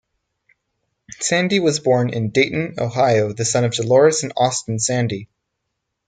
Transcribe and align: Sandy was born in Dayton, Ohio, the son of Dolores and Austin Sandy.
Sandy 1.19 1.59
was 1.59 1.79
born 1.79 2.09
in 2.11 2.31
Dayton, 2.31 2.73
Ohio, 2.79 3.33
the 3.33 3.45
son 3.45 3.65
of 3.65 3.73
Dolores 3.73 4.23
and 4.23 4.33
Austin 4.35 4.79
Sandy. 4.79 5.29